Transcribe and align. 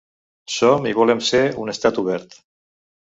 Som 0.53 0.87
i 0.91 0.95
volem 1.01 1.21
ser 1.27 1.43
un 1.65 1.75
estat 1.75 2.01
obert. 2.05 2.39